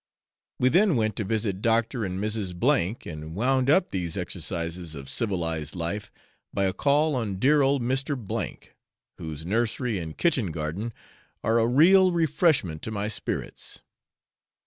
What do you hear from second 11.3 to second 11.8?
are a